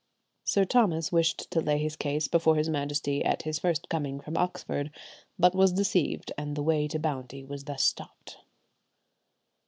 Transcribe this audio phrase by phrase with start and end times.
[0.43, 4.35] Sir Thomas wished to lay his case before his Majesty at his first coming from
[4.35, 4.89] Oxford,
[5.37, 8.39] but was deceived, and the way to bounty was thus stopped.